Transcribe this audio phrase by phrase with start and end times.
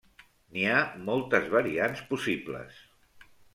[0.55, 0.77] N'hi ha
[1.09, 2.83] moltes variants possibles.